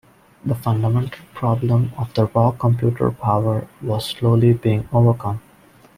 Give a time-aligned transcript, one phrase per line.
[0.43, 5.41] The fundamental problem of "raw computer power" was slowly being overcome.